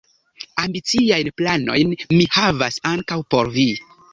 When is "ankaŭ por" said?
2.93-3.53